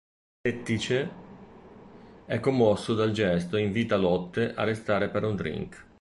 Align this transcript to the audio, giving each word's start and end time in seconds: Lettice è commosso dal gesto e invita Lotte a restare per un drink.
Lettice 0.41 1.11
è 2.25 2.39
commosso 2.39 2.95
dal 2.95 3.11
gesto 3.11 3.55
e 3.57 3.61
invita 3.61 3.97
Lotte 3.97 4.51
a 4.55 4.63
restare 4.63 5.09
per 5.11 5.23
un 5.23 5.35
drink. 5.35 5.85